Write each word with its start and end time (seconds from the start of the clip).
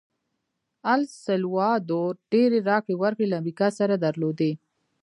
السلوادور 0.93 2.11
ډېرې 2.31 2.59
راکړې 2.69 2.95
ورکړې 2.97 3.25
له 3.29 3.35
امریکا 3.41 3.67
سره 3.79 3.93
درلودې. 4.05 4.51